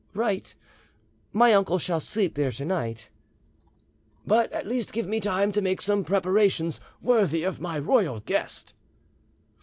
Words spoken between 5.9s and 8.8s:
preparations worthy of my royal guest."